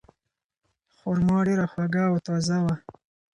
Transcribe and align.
خورما 0.95 1.37
ډیره 1.47 1.65
خوږه 1.71 2.03
او 2.09 2.15
تازه 2.27 2.57
وه. 2.63 2.75